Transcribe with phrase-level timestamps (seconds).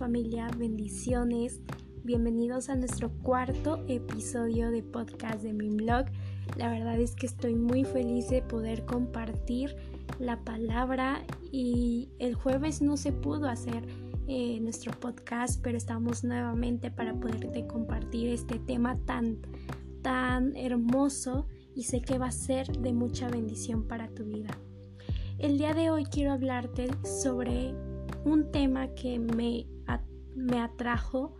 [0.00, 0.48] familia?
[0.56, 1.60] Bendiciones.
[2.04, 6.06] Bienvenidos a nuestro cuarto episodio de podcast de mi blog.
[6.56, 9.76] La verdad es que estoy muy feliz de poder compartir
[10.18, 11.22] la palabra
[11.52, 13.86] y el jueves no se pudo hacer
[14.26, 19.36] eh, nuestro podcast, pero estamos nuevamente para poderte compartir este tema tan,
[20.00, 24.56] tan hermoso y sé que va a ser de mucha bendición para tu vida.
[25.38, 27.74] El día de hoy quiero hablarte sobre
[28.24, 29.66] un tema que me,
[30.40, 31.36] me atrajo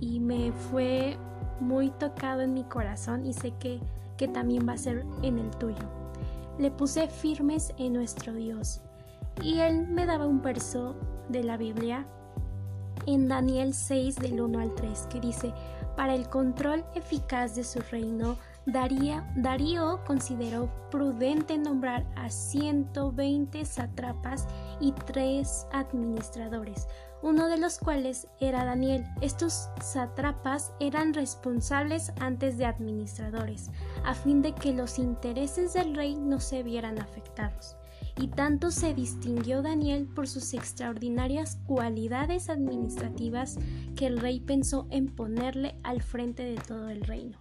[0.00, 1.16] y me fue
[1.60, 3.80] muy tocado en mi corazón y sé que,
[4.16, 5.88] que también va a ser en el tuyo.
[6.58, 8.80] Le puse firmes en nuestro Dios
[9.42, 10.96] y él me daba un verso
[11.28, 12.06] de la Biblia
[13.06, 15.52] en Daniel 6 del 1 al 3 que dice,
[15.96, 24.46] para el control eficaz de su reino, Darío consideró prudente nombrar a 120 sátrapas
[24.78, 26.86] y tres administradores,
[27.22, 29.04] uno de los cuales era Daniel.
[29.20, 33.70] Estos sátrapas eran responsables antes de administradores,
[34.04, 37.76] a fin de que los intereses del rey no se vieran afectados.
[38.20, 43.58] Y tanto se distinguió Daniel por sus extraordinarias cualidades administrativas
[43.96, 47.38] que el rey pensó en ponerle al frente de todo el reino.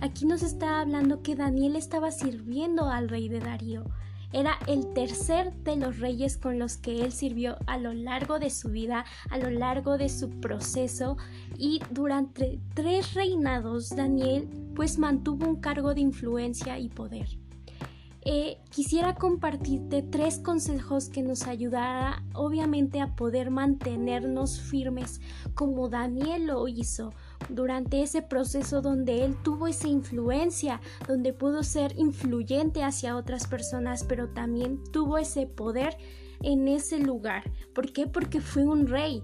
[0.00, 3.84] Aquí nos está hablando que Daniel estaba sirviendo al rey de Darío.
[4.32, 8.50] Era el tercer de los reyes con los que él sirvió a lo largo de
[8.50, 11.16] su vida, a lo largo de su proceso
[11.58, 17.28] y durante tres reinados Daniel pues mantuvo un cargo de influencia y poder.
[18.24, 25.20] Eh, quisiera compartirte tres consejos que nos ayudará obviamente a poder mantenernos firmes
[25.54, 27.12] como Daniel lo hizo
[27.48, 34.04] durante ese proceso donde él tuvo esa influencia, donde pudo ser influyente hacia otras personas,
[34.04, 35.96] pero también tuvo ese poder
[36.42, 37.44] en ese lugar.
[37.74, 38.06] ¿Por qué?
[38.06, 39.22] Porque fue un rey,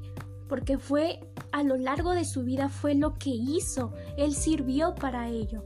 [0.48, 1.20] porque fue
[1.52, 5.64] a lo largo de su vida fue lo que hizo, él sirvió para ello.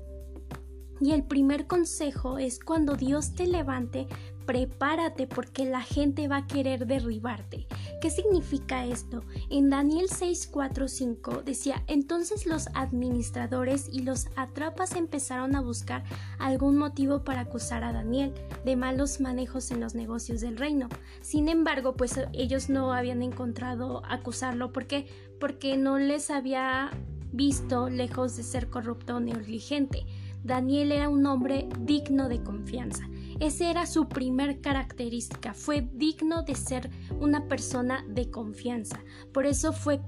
[1.00, 4.06] Y el primer consejo es cuando Dios te levante,
[4.46, 7.66] prepárate porque la gente va a querer derribarte.
[8.00, 9.24] ¿Qué significa esto?
[9.50, 16.04] En Daniel 6:4-5 decía, entonces los administradores y los atrapas empezaron a buscar
[16.38, 18.32] algún motivo para acusar a Daniel
[18.64, 20.88] de malos manejos en los negocios del reino.
[21.20, 24.72] Sin embargo, pues ellos no habían encontrado acusarlo.
[24.72, 25.06] ¿Por qué?
[25.38, 26.90] Porque no les había
[27.32, 30.04] visto lejos de ser corrupto o negligente.
[30.44, 33.08] Daniel era un hombre digno de confianza.
[33.42, 39.00] Esa era su primer característica, fue digno de ser una persona de confianza.
[39.32, 40.00] Por eso fue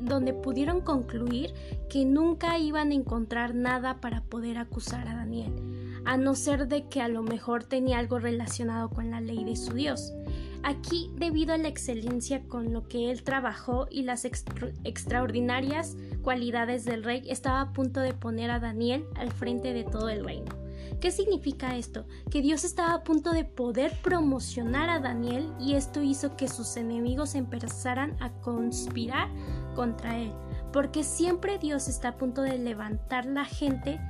[0.00, 1.54] donde pudieron concluir
[1.88, 5.52] que nunca iban a encontrar nada para poder acusar a Daniel,
[6.04, 9.54] a no ser de que a lo mejor tenía algo relacionado con la ley de
[9.54, 10.12] su Dios.
[10.64, 17.04] Aquí, debido a la excelencia con lo que él trabajó y las extraordinarias cualidades del
[17.04, 20.67] rey, estaba a punto de poner a Daniel al frente de todo el reino.
[21.00, 22.06] ¿Qué significa esto?
[22.30, 26.76] Que Dios estaba a punto de poder promocionar a Daniel y esto hizo que sus
[26.76, 29.28] enemigos empezaran a conspirar
[29.74, 30.32] contra él,
[30.72, 34.00] porque siempre Dios está a punto de levantar la gente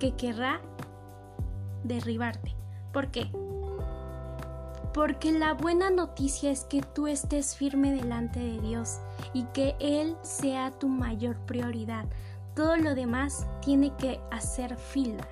[0.00, 0.60] que querrá
[1.84, 2.56] derribarte.
[2.92, 3.30] ¿Por qué?
[4.92, 8.98] Porque la buena noticia es que tú estés firme delante de Dios
[9.32, 12.06] y que Él sea tu mayor prioridad.
[12.56, 15.28] Todo lo demás tiene que hacer fila.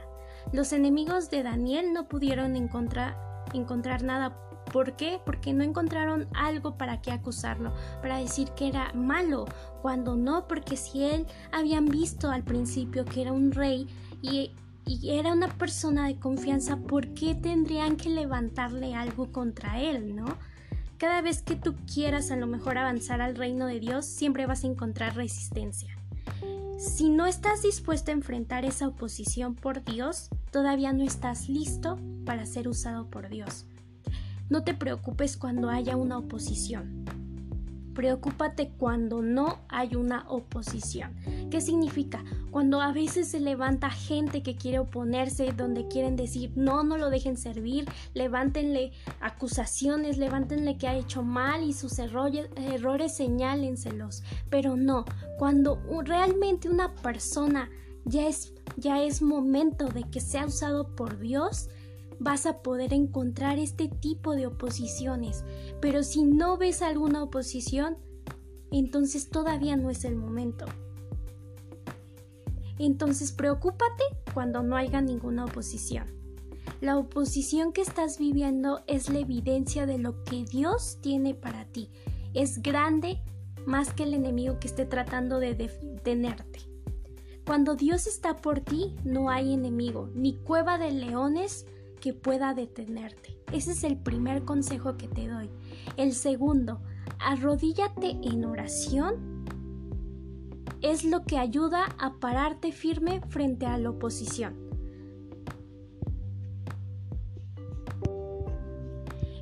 [0.53, 3.17] Los enemigos de Daniel no pudieron encontrar,
[4.03, 4.37] nada.
[4.73, 5.19] ¿Por qué?
[5.25, 7.73] Porque no encontraron algo para qué acusarlo,
[8.03, 9.47] para decir que era malo,
[9.81, 13.87] cuando no, porque si él habían visto al principio que era un rey
[14.21, 14.53] y
[14.89, 20.25] y era una persona de confianza, ¿por qué tendrían que levantarle algo contra él, no?
[20.97, 24.65] Cada vez que tú quieras a lo mejor avanzar al reino de Dios, siempre vas
[24.65, 25.98] a encontrar resistencia.
[26.79, 32.47] Si no estás dispuesto a enfrentar esa oposición por Dios, todavía no estás listo para
[32.47, 33.67] ser usado por Dios.
[34.49, 37.05] No te preocupes cuando haya una oposición.
[37.95, 41.17] Preocúpate cuando no hay una oposición.
[41.51, 42.23] ¿Qué significa?
[42.51, 47.09] Cuando a veces se levanta gente que quiere oponerse, donde quieren decir no, no lo
[47.09, 54.23] dejen servir, levántenle acusaciones, levántenle que ha hecho mal y sus errores, errores señálenselos.
[54.51, 55.07] Pero no,
[55.39, 57.71] cuando realmente una persona
[58.05, 61.71] ya es, ya es momento de que sea usado por Dios,
[62.19, 65.45] vas a poder encontrar este tipo de oposiciones.
[65.81, 67.97] Pero si no ves alguna oposición,
[68.71, 70.67] entonces todavía no es el momento.
[72.79, 76.07] Entonces preocúpate cuando no haya ninguna oposición.
[76.81, 81.91] La oposición que estás viviendo es la evidencia de lo que Dios tiene para ti.
[82.35, 83.21] es grande
[83.67, 86.61] más que el enemigo que esté tratando de detenerte.
[87.47, 91.67] Cuando Dios está por ti, no hay enemigo, ni cueva de leones
[92.01, 93.39] que pueda detenerte.
[93.53, 95.51] Ese es el primer consejo que te doy.
[95.97, 96.81] El segundo,
[97.19, 99.38] arrodíllate en oración.
[100.81, 104.69] Es lo que ayuda a pararte firme frente a la oposición.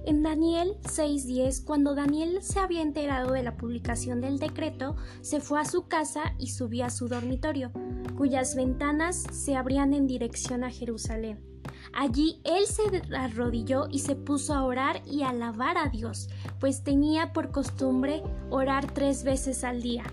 [0.06, 5.60] En Daniel 6:10, cuando Daniel se había enterado de la publicación del decreto, se fue
[5.60, 7.72] a su casa y subió a su dormitorio,
[8.16, 11.44] cuyas ventanas se abrían en dirección a Jerusalén.
[11.92, 16.28] Allí él se arrodilló y se puso a orar y alabar a Dios,
[16.60, 20.04] pues tenía por costumbre orar tres veces al día.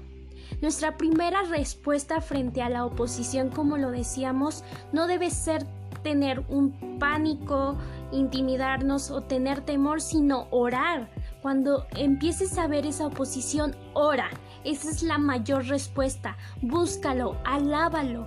[0.63, 4.63] Nuestra primera respuesta frente a la oposición, como lo decíamos,
[4.93, 5.65] no debe ser
[6.03, 7.75] tener un pánico,
[8.13, 11.09] intimidarnos o tener temor, sino orar.
[11.41, 14.29] Cuando empieces a ver esa oposición, ora.
[14.63, 16.37] Esa es la mayor respuesta.
[16.61, 18.25] Búscalo, alábalo.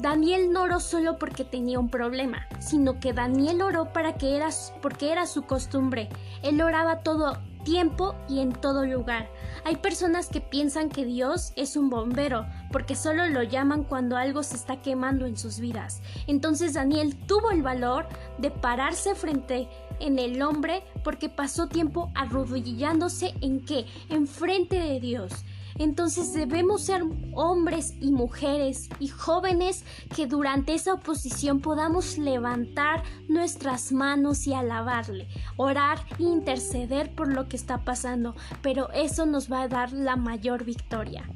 [0.00, 4.48] Daniel no oró solo porque tenía un problema, sino que Daniel oró para que era,
[4.80, 6.08] porque era su costumbre.
[6.42, 9.30] Él oraba todo tiempo y en todo lugar.
[9.64, 14.42] Hay personas que piensan que Dios es un bombero, porque solo lo llaman cuando algo
[14.42, 16.02] se está quemando en sus vidas.
[16.26, 18.06] Entonces Daniel tuvo el valor
[18.38, 19.68] de pararse frente
[20.00, 23.86] en el hombre porque pasó tiempo arrodillándose en qué?
[24.08, 25.32] En frente de Dios.
[25.78, 27.02] Entonces debemos ser
[27.34, 29.84] hombres y mujeres y jóvenes
[30.14, 37.48] que durante esa oposición podamos levantar nuestras manos y alabarle, orar e interceder por lo
[37.48, 41.28] que está pasando, pero eso nos va a dar la mayor victoria.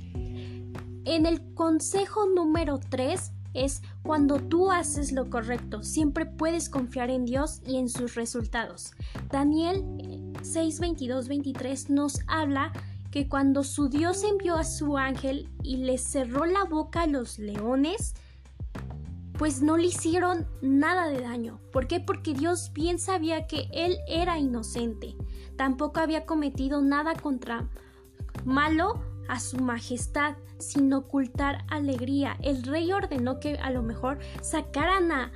[1.04, 7.24] En el consejo número 3 es cuando tú haces lo correcto, siempre puedes confiar en
[7.24, 8.92] Dios y en sus resultados.
[9.30, 9.84] Daniel
[10.42, 12.72] 6, 22, 23 nos habla
[13.16, 17.38] que cuando su Dios envió a su ángel y le cerró la boca a los
[17.38, 18.12] leones,
[19.38, 21.58] pues no le hicieron nada de daño.
[21.72, 21.98] ¿Por qué?
[21.98, 25.16] Porque Dios bien sabía que él era inocente.
[25.56, 27.66] Tampoco había cometido nada contra
[28.44, 32.36] malo a su majestad sin ocultar alegría.
[32.42, 35.32] El rey ordenó que a lo mejor sacaran a,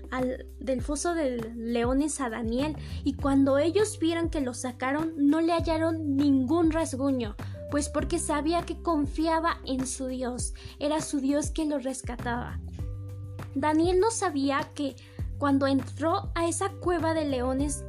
[0.58, 5.54] del foso de leones a Daniel y cuando ellos vieron que lo sacaron no le
[5.54, 7.36] hallaron ningún rasguño
[7.70, 12.60] pues porque sabía que confiaba en su Dios, era su Dios que lo rescataba.
[13.54, 14.96] Daniel no sabía que
[15.38, 17.84] cuando entró a esa cueva de leones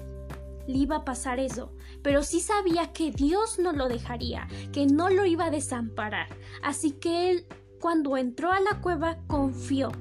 [0.67, 5.09] le iba a pasar eso, pero sí sabía que Dios no lo dejaría, que no
[5.09, 6.27] lo iba a desamparar.
[6.63, 7.45] Así que él,
[7.79, 9.91] cuando entró a la cueva, confió.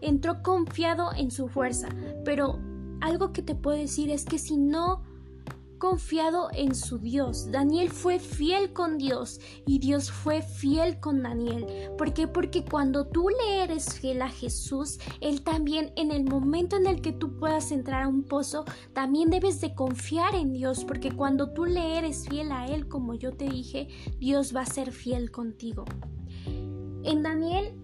[0.00, 1.88] Entró confiado en su fuerza,
[2.24, 2.60] pero
[3.00, 5.02] algo que te puedo decir es que si no
[5.78, 7.50] confiado en su Dios.
[7.50, 11.66] Daniel fue fiel con Dios y Dios fue fiel con Daniel.
[11.96, 12.28] ¿Por qué?
[12.28, 17.00] Porque cuando tú le eres fiel a Jesús, Él también en el momento en el
[17.00, 21.52] que tú puedas entrar a un pozo, también debes de confiar en Dios, porque cuando
[21.52, 23.88] tú le eres fiel a Él, como yo te dije,
[24.18, 25.84] Dios va a ser fiel contigo.
[27.04, 27.74] En Daniel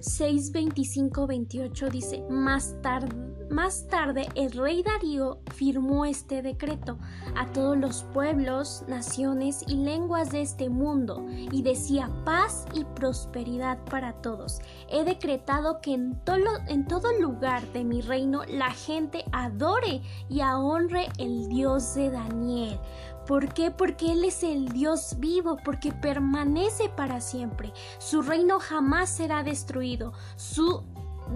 [0.00, 6.98] 6, 25, 28 dice, más tarde más tarde, el rey Darío firmó este decreto
[7.36, 13.78] a todos los pueblos, naciones y lenguas de este mundo y decía paz y prosperidad
[13.84, 14.60] para todos.
[14.88, 21.48] He decretado que en, todo lugar de mi reino la gente adore y honre el
[21.48, 22.78] Dios de Daniel.
[23.26, 23.70] ¿Por qué?
[23.70, 27.74] Porque Él es el Dios vivo, porque permanece para siempre.
[27.98, 30.14] Su reino jamás será destruido.
[30.36, 30.82] Su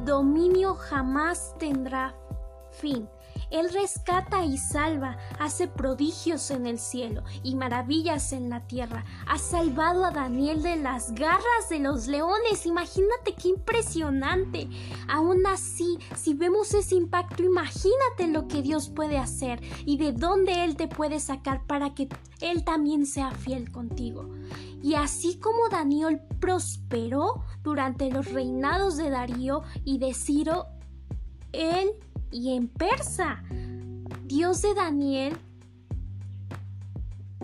[0.04, 2.14] dominio jamás tendrá
[2.70, 3.08] fin.
[3.52, 9.04] Él rescata y salva, hace prodigios en el cielo y maravillas en la tierra.
[9.26, 12.64] Ha salvado a Daniel de las garras de los leones.
[12.64, 14.68] Imagínate qué impresionante.
[15.06, 20.64] Aún así, si vemos ese impacto, imagínate lo que Dios puede hacer y de dónde
[20.64, 22.08] Él te puede sacar para que
[22.40, 24.30] Él también sea fiel contigo.
[24.82, 30.66] Y así como Daniel prosperó durante los reinados de Darío y de Ciro,
[31.52, 31.92] él
[32.32, 33.42] y en persa.
[34.24, 35.36] Dios de Daniel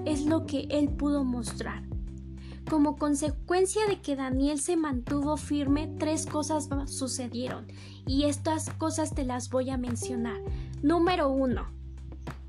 [0.04, 1.82] es lo que él pudo mostrar.
[2.68, 7.66] Como consecuencia de que Daniel se mantuvo firme, tres cosas sucedieron
[8.06, 10.40] y estas cosas te las voy a mencionar.
[10.82, 11.66] Número uno,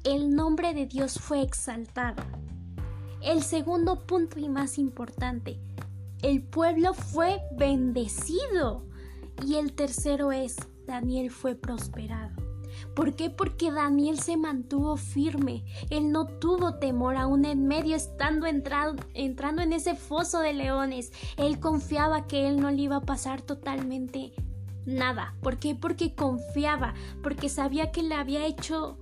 [0.04, 2.24] el nombre de Dios fue exaltado.
[3.22, 5.60] El segundo punto y más importante,
[6.22, 8.84] el pueblo fue bendecido.
[9.46, 10.58] Y el tercero es,
[10.90, 12.36] Daniel fue prosperado.
[12.96, 13.30] ¿Por qué?
[13.30, 15.64] Porque Daniel se mantuvo firme.
[15.92, 21.12] Él no tuvo temor aún en medio estando entrando en ese foso de leones.
[21.38, 24.34] Él confiaba que él no le iba a pasar totalmente
[24.88, 25.36] nada.
[25.42, 25.76] ¿Por qué?
[25.76, 28.98] Porque confiaba, porque sabía que le había hecho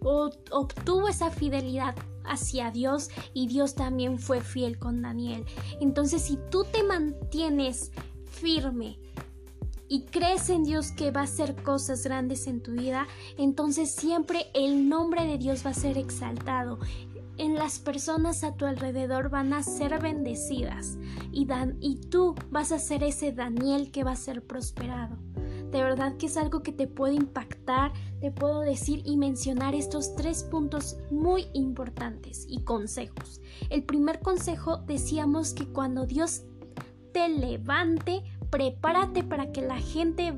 [0.00, 1.94] o obtuvo esa fidelidad
[2.24, 5.46] hacia Dios y Dios también fue fiel con Daniel.
[5.80, 7.90] Entonces si tú te mantienes
[8.26, 8.98] firme
[9.88, 14.46] y crees en Dios que va a hacer cosas grandes en tu vida, entonces siempre
[14.54, 16.78] el nombre de Dios va a ser exaltado.
[17.38, 20.98] En las personas a tu alrededor van a ser bendecidas
[21.30, 25.16] y, Dan y tú vas a ser ese Daniel que va a ser prosperado.
[25.70, 30.16] De verdad que es algo que te puede impactar, te puedo decir y mencionar estos
[30.16, 33.40] tres puntos muy importantes y consejos.
[33.68, 36.42] El primer consejo decíamos que cuando Dios
[37.12, 40.34] te levante, prepárate para que la gente,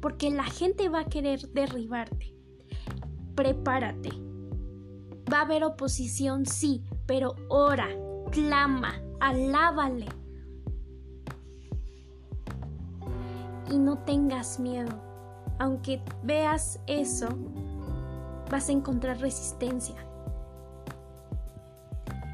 [0.00, 2.34] porque la gente va a querer derribarte.
[3.34, 4.10] Prepárate.
[5.32, 7.88] Va a haber oposición, sí, pero ora,
[8.30, 10.06] clama, alábale.
[13.70, 14.90] Y no tengas miedo.
[15.58, 17.28] Aunque veas eso,
[18.50, 19.96] vas a encontrar resistencia.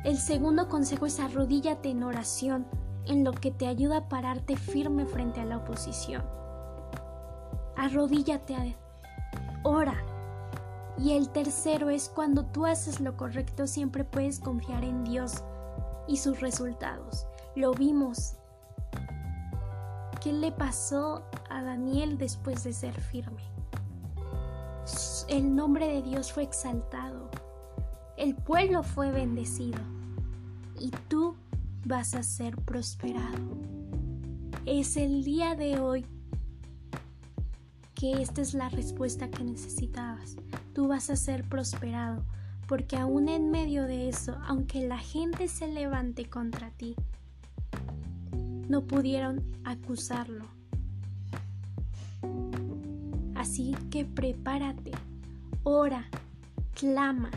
[0.05, 2.67] El segundo consejo es arrodíllate en oración
[3.07, 6.23] en lo que te ayuda a pararte firme frente a la oposición.
[7.77, 8.77] Arrodíllate,
[9.63, 9.95] ora.
[10.97, 15.43] Y el tercero es cuando tú haces lo correcto siempre puedes confiar en Dios
[16.07, 17.27] y sus resultados.
[17.57, 18.37] Lo vimos.
[20.23, 23.43] ¿Qué le pasó a Daniel después de ser firme?
[25.29, 27.31] El nombre de Dios fue exaltado.
[28.17, 29.81] El pueblo fue bendecido.
[30.79, 31.24] Y tú
[31.85, 33.59] vas a ser prosperado.
[34.65, 36.07] Es el día de hoy
[37.95, 40.37] que esta es la respuesta que necesitabas.
[40.73, 42.25] Tú vas a ser prosperado,
[42.67, 46.97] porque aún en medio de eso, aunque la gente se levante contra ti,
[48.69, 50.47] no pudieron acusarlo.
[53.35, 54.93] Así que prepárate,
[55.65, 56.09] ora,
[56.75, 57.31] clama,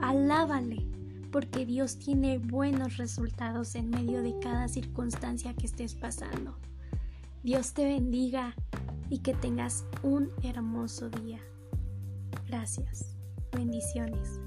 [0.00, 0.93] alábale
[1.34, 6.56] porque Dios tiene buenos resultados en medio de cada circunstancia que estés pasando.
[7.42, 8.54] Dios te bendiga
[9.10, 11.40] y que tengas un hermoso día.
[12.46, 13.16] Gracias.
[13.50, 14.38] Bendiciones.